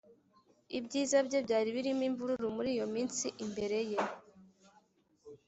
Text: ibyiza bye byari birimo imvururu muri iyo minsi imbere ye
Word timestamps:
ibyiza 0.77 1.17
bye 1.27 1.39
byari 1.45 1.69
birimo 1.77 2.03
imvururu 2.09 2.47
muri 2.57 2.69
iyo 2.75 2.85
minsi 2.93 3.25
imbere 3.43 3.79
ye 3.89 3.99